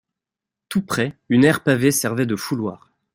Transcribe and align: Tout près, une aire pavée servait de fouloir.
Tout 0.69 0.81
près, 0.83 1.15
une 1.29 1.43
aire 1.43 1.61
pavée 1.61 1.91
servait 1.91 2.25
de 2.25 2.35
fouloir. 2.35 2.89